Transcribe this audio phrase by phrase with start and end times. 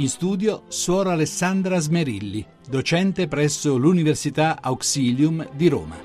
[0.00, 6.02] In studio Suora Alessandra Smerilli, docente presso l'Università Auxilium di Roma.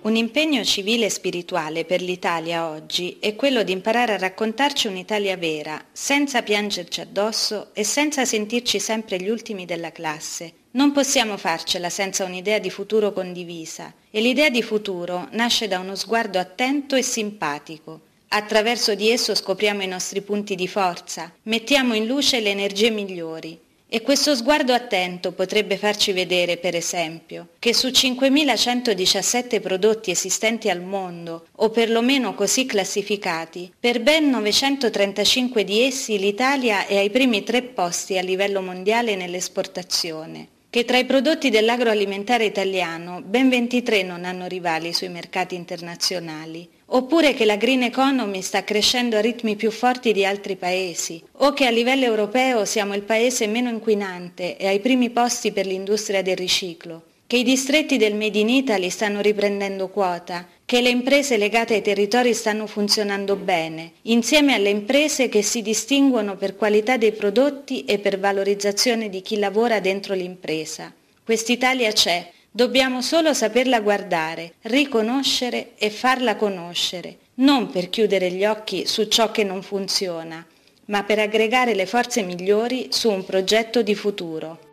[0.00, 5.36] Un impegno civile e spirituale per l'Italia oggi è quello di imparare a raccontarci un'Italia
[5.36, 10.50] vera, senza piangerci addosso e senza sentirci sempre gli ultimi della classe.
[10.70, 15.94] Non possiamo farcela senza un'idea di futuro condivisa e l'idea di futuro nasce da uno
[15.94, 22.04] sguardo attento e simpatico Attraverso di esso scopriamo i nostri punti di forza, mettiamo in
[22.04, 23.56] luce le energie migliori.
[23.86, 30.80] E questo sguardo attento potrebbe farci vedere, per esempio, che su 5.117 prodotti esistenti al
[30.82, 37.62] mondo, o perlomeno così classificati, per ben 935 di essi l'Italia è ai primi tre
[37.62, 44.48] posti a livello mondiale nell'esportazione che tra i prodotti dell'agroalimentare italiano ben 23 non hanno
[44.48, 50.10] rivali sui mercati internazionali, oppure che la green economy sta crescendo a ritmi più forti
[50.10, 54.80] di altri paesi, o che a livello europeo siamo il paese meno inquinante e ai
[54.80, 59.88] primi posti per l'industria del riciclo, che i distretti del Made in Italy stanno riprendendo
[59.88, 65.62] quota che le imprese legate ai territori stanno funzionando bene, insieme alle imprese che si
[65.62, 70.92] distinguono per qualità dei prodotti e per valorizzazione di chi lavora dentro l'impresa.
[71.22, 78.86] Quest'Italia c'è, dobbiamo solo saperla guardare, riconoscere e farla conoscere, non per chiudere gli occhi
[78.86, 80.46] su ciò che non funziona,
[80.86, 84.72] ma per aggregare le forze migliori su un progetto di futuro.